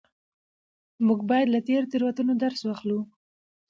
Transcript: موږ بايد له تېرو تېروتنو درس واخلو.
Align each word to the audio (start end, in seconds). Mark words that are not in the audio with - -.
موږ 1.05 1.19
بايد 1.29 1.47
له 1.51 1.59
تېرو 1.67 1.87
تېروتنو 1.91 2.33
درس 2.43 2.61
واخلو. 2.65 2.99